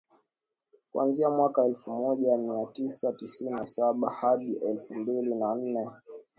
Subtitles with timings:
[0.91, 5.91] kuanzia mwaka elfu moja mia tisa tisini na saba hadi elfu mbili na nne